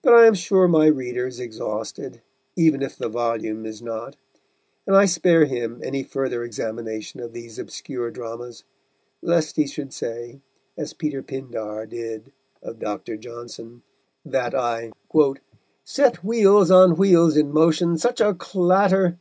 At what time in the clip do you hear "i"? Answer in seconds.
0.14-0.26, 4.96-5.04, 14.54-14.92